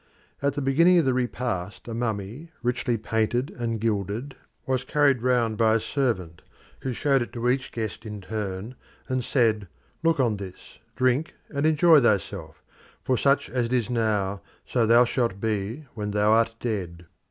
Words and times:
At 0.41 0.55
the 0.55 0.63
beginning 0.63 0.97
of 0.97 1.05
the 1.05 1.13
repast 1.13 1.87
a 1.87 1.93
mummy, 1.93 2.49
richly 2.63 2.97
painted 2.97 3.51
and 3.51 3.79
gilded, 3.79 4.35
was 4.65 4.83
carried 4.83 5.21
round 5.21 5.59
by 5.59 5.75
a 5.75 5.79
servant, 5.79 6.41
who 6.79 6.91
showed 6.91 7.21
it 7.21 7.31
to 7.33 7.47
each 7.47 7.71
guest 7.71 8.03
in 8.03 8.19
turn 8.19 8.73
and 9.07 9.23
said, 9.23 9.67
"Look 10.01 10.19
on 10.19 10.37
this, 10.37 10.79
drink 10.95 11.35
and 11.53 11.67
enjoy 11.67 11.99
thyself, 12.01 12.63
for 13.03 13.15
such 13.15 13.47
as 13.51 13.67
it 13.67 13.73
is 13.73 13.91
now, 13.91 14.41
so 14.65 14.87
thou 14.87 15.05
shalt 15.05 15.39
be 15.39 15.85
when 15.93 16.09
thou 16.09 16.31
art 16.31 16.55
dead." 16.59 17.05